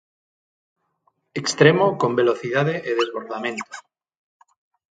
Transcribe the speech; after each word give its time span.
Extremo 1.41 1.85
con 2.01 2.11
velocidade 2.21 2.75
e 2.89 2.91
desbordamento. 2.99 3.75